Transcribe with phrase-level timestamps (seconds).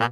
[0.00, 0.06] こ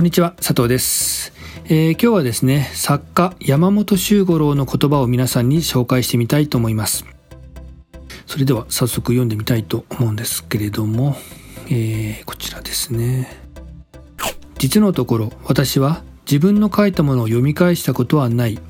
[0.00, 1.32] んにちは、佐藤です。
[1.64, 7.04] えー、今日はですね、作家山本周五郎の言葉を皆さんに紹介してみたいと思います。
[8.28, 11.16] それでは早速読んでみたいと思うんですけれども、
[11.66, 13.28] えー、こちらですね。
[14.56, 18.60] 実のところ、私は自分の書いたものを読み返したことはない。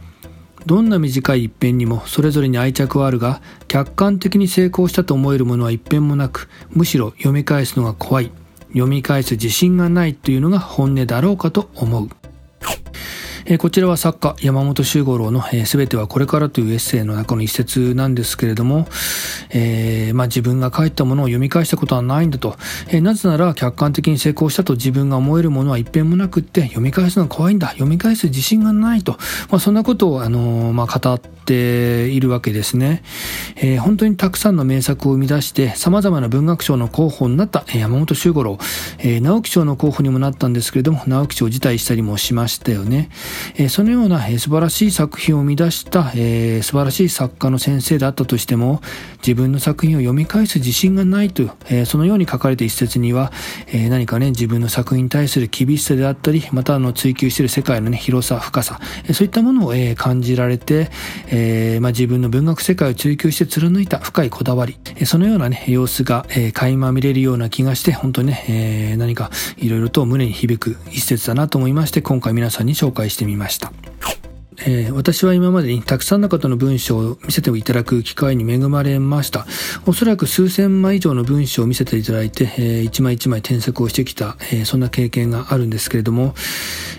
[0.66, 8.30] どんな短い一辺にもそれぞれに愛着はあるが、客観的に成功したと思えるものは一辺もなく、むしろ読み返すのが怖い。
[8.68, 12.08] 読み返す自信がないというのが本音だろうかと思う。
[13.54, 18.88] え、こちらは作家山本周五郎の「す、え、べ、てはこれから」というエッセイの中の一節なんですけれども、
[19.50, 22.57] えー、まあ、自分が書いたものを読み返したことはないんだと、
[22.88, 27.68] えー、なぜなら客観的に成功したと自分が思えるものは一遍もなくって読み返すのが怖いんだ。
[27.68, 29.18] 読み返す自信がないと、
[29.50, 33.02] まあ、そんなことを、あのまあ、語っているわけですね、
[33.56, 38.58] え本当にたくさんの名作を生み出して様々な文学賞の候補になった山本周五郎、
[39.03, 43.08] え直木賞の候補にもなったんですけれども直木賞辞退したりもしましたよね、
[43.56, 48.80] えそのような、え素晴らしい作品を生み出した、えー、素晴らしい作家の先生だったとしても、
[49.19, 53.33] 自分の作品を読み返す自信がないと、えー、そのように書かれて一節には、
[53.69, 60.91] えー、何かね、自分の作品に対する厳しさであったり、またあの追求している世界のね、広さ、深さ、えそういったものを、え感じられて、
[61.28, 73.72] えまあ、自分の文学世界を追求して貫いた深いこだわり、えそのようなね、様子が、え垣間見れるような気がして、本当にね、え何かいろいろと胸に響く一節だなと思いまして、今回皆さんに紹介してみました。
[74.66, 79.46] えー、私は今までにたくさんの方の文章を見せていただく機会に恵まれました。
[79.86, 86.34] おそらく数千枚以上の文章を見せていただいて、えー、一枚一枚添削をしてきた、えー、そんな経験があるんですけれども、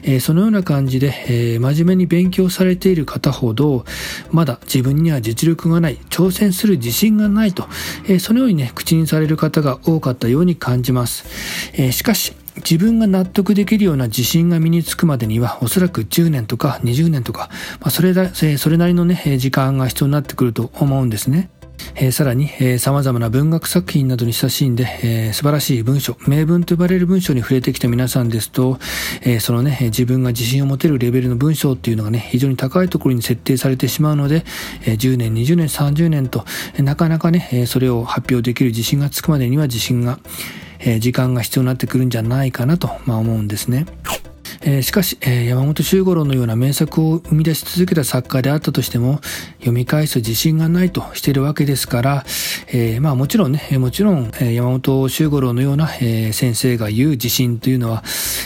[0.03, 3.85] えー、そのような感じで、えー、真面目に勉強されている方ほど、
[4.31, 7.67] まだ自分には実力がない、挑戦する自信がないと、
[8.05, 11.25] えー、そのようにね、口にされる方が多かったように感じます。
[11.73, 12.33] えー、しかし、
[12.69, 21.49] 自分が納得できるような自信が身につくまでには、おそらく10年とか20年とか、まあ、それだ、それなりのね、時間が必要になってくると思うんですね。
[21.95, 28.79] えー、さらに、えー、様々な文学作品などに親しんで、えー、素晴らしい文章、名文と呼ばれる文章に触れてきた皆さんですと、
[29.21, 34.43] えー、そのね、自分が自信を持てるレベルの文章っていうのがね、非常に高いところに設定されてしまうので、
[34.85, 36.45] えー、10年、20年、30年と、
[36.79, 40.19] なかなかね、それを発表できる自信がつくまでには自信が、
[40.85, 43.85] え時間が必要になってくるんじゃないかなと、まあ、思うんですね。
[44.65, 49.19] えー、しかし、えー、山本周五郎のような名作を生み出し続けた作家であったとしても、
[49.59, 52.25] 読み返す自信がないとしているわけですから、
[52.67, 58.03] えー、まあもちろんね、もちろん、え山本周五郎のような、え先生が言う自信というのは、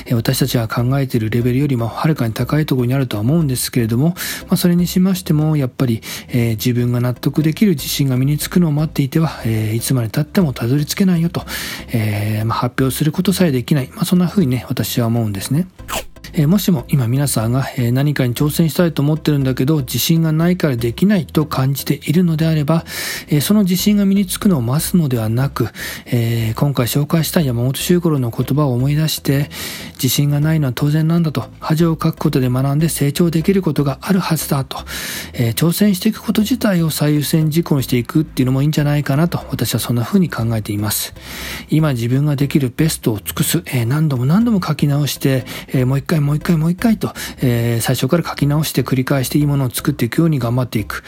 [0.07, 4.15] え私たちが考えているレベルよりもはるかに高いところにあるとは思うんですけれども、
[4.47, 11.43] まあそれにしましても、やっぱり、え自分が納得できる自信が身につくのを待っていては、えいつまで経ってもたどり着けないよと、
[11.89, 15.67] えまあ、発表することさえできない、まあそんな風にね、私は思うんですね。
[16.39, 22.85] え、もしも今皆さんが、え何かに挑戦したいと思ってるんだけど自信がないからできないと感じているのであれば、
[23.27, 25.69] えその自信が身につくのを待つのではなく、
[26.05, 29.49] え今回紹介した山本周五郎の言葉を思い出して
[29.93, 34.77] 自信がないのは当然なんだと恥をかくことで学んで成長できることがあるはずだと、
[35.33, 41.15] え挑戦していくこと自体を最優先事項にしていくっていうのもいいんじゃないかなと私はそんな風に考えています。
[41.71, 51.03] 今自分ができるベストを尽くす、え何度も何度も書き直して、えもう一回もう一回もう一回と、えー、最初から書き直して繰り返していいものを作っていくように頑張っていく。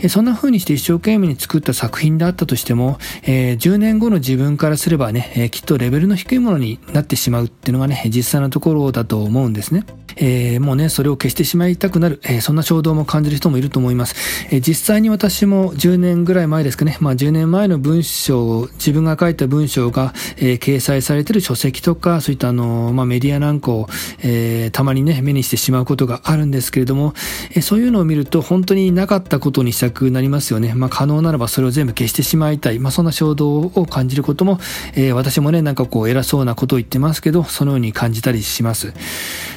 [0.00, 9.84] えー、そんな風にして一生懸命に作った作品であったとしても、えー、10年後の自分からすればね、えきっとレベルの低いものになってしまうっていうのがね、実際のところだと思うんですね。
[10.16, 14.14] えもうね、それを消してしまいたくなる、えそんな衝動も感じる人もいると思います。
[14.50, 23.88] え実際に私も10年ぐらい前ですかね、まあ10年前の文章、自分が書いた文章が、え掲載されてる書籍とか、そういったあの、まあメディアなんかを、
[24.22, 27.14] えたまにね、目にしてしまうことがあるんですけれども、
[27.54, 30.74] えそういうのを見ると本当になかったことにしたくなりますよね。
[30.74, 32.78] まあ、可能ならばそれを全部消してしまいたい。
[32.78, 34.58] まあ、そんな衝動を感じることも、
[34.94, 38.92] えー、私もね、なんかこう偉そうなことを言ってますけど、そのように感じたりします。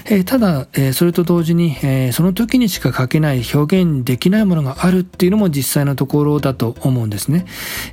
[0.05, 7.45] え、ただ、え、それと同時に、えその時にしか書けない表現できないものがあるっていうのも実際のところだと思うんですね。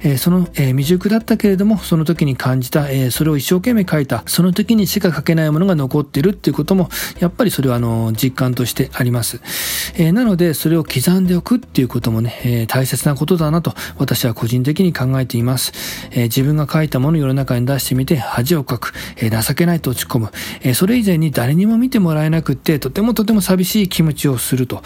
[0.02, 6.88] えその、え未熟だったけれども、その時に感じた、えそれを一生懸命書いた、その時にしか書けないものが残ってるっていうことも、
[7.19, 9.41] やっぱりそれはあの、実感としてあります。
[9.96, 15.73] えー、なので、それを刻んでおくっていうこともね、えー、大切なことだなと私は個人的に考えています。
[16.11, 20.31] えー、自分が書いたものを世の中に出してみて恥をかく、え情けないと落ち込む、
[20.62, 24.82] えそれ以前に誰にも見てもらえなくって、とてもとても寂しい気持ちをすると。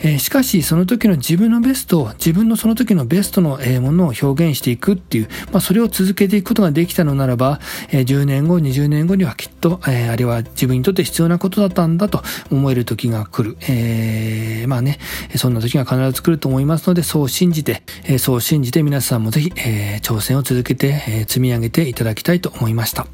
[0.00, 7.60] え、しかし、その時の自分のベストを、自分のその時のベストのものを表現していくっていう、まあ、それを続けていくことができたのならば、
[7.90, 13.56] えー、10年後、20年後にはきっと、えー、あれは自分にとって必要なことだったんだと思える時が来る。
[13.68, 14.98] えー、まあね、
[15.36, 23.06] そんな時が必ず来ると思いますので、そう信じて、えー、そう信じて皆さんもぜひ、えー、挑戦を続けて、えー、積み上げていただきたいと思いました。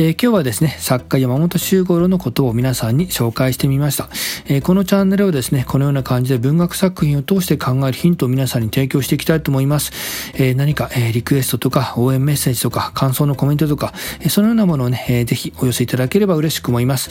[0.00, 4.08] え、今日はですね、作家山本周五郎のことを皆さんに紹介してみました。
[4.46, 9.90] え、このチャンネルはですね、このような感じで文学作品を通して考えるヒントを皆さんに提供していきたいと思います。
[10.34, 17.10] え、何か、えリクエストとか応援メッセージとか感想のコメントとか、えそのようなものをね、えー、ぜひお寄せいただければ嬉しく思います。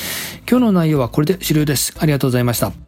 [0.50, 1.94] 今日の内容はこれで終了です。
[2.00, 2.87] ありがとうございました。